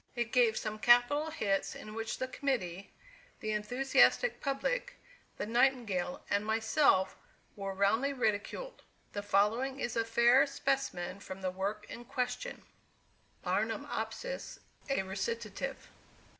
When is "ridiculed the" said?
8.11-9.21